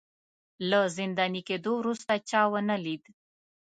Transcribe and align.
له 0.69 0.79
زنداني 0.95 1.41
کېدو 1.49 1.71
وروسته 1.77 2.13
چا 2.29 2.41
ونه 2.51 2.75
لید 2.85 3.03